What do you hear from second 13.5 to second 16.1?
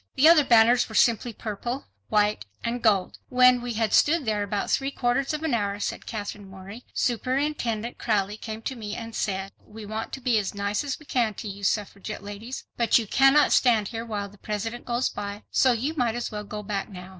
stand here while the President goes by, so you